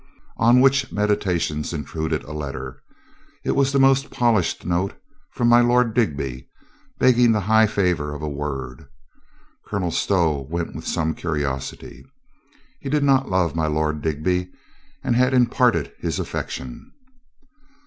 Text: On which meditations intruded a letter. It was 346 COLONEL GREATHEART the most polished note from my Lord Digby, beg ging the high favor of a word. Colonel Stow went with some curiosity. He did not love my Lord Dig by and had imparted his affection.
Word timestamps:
On 0.37 0.61
which 0.61 0.91
meditations 0.91 1.73
intruded 1.73 2.23
a 2.23 2.31
letter. 2.33 2.81
It 3.45 3.51
was 3.51 3.69
346 3.71 4.11
COLONEL 4.11 4.33
GREATHEART 4.33 4.61
the 4.65 4.65
most 4.65 4.65
polished 4.65 4.65
note 4.65 5.01
from 5.29 5.47
my 5.47 5.61
Lord 5.61 5.93
Digby, 5.93 6.49
beg 6.97 7.17
ging 7.17 7.33
the 7.33 7.41
high 7.41 7.67
favor 7.67 8.11
of 8.15 8.23
a 8.23 8.27
word. 8.27 8.87
Colonel 9.67 9.91
Stow 9.91 10.41
went 10.49 10.73
with 10.73 10.87
some 10.87 11.13
curiosity. 11.13 12.03
He 12.79 12.89
did 12.89 13.03
not 13.03 13.29
love 13.29 13.55
my 13.55 13.67
Lord 13.67 14.01
Dig 14.01 14.23
by 14.23 14.47
and 15.03 15.15
had 15.15 15.35
imparted 15.35 15.91
his 15.99 16.17
affection. 16.17 16.93